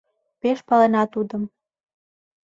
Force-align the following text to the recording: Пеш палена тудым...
Пеш 0.41 0.59
палена 0.67 1.03
тудым... 1.13 1.43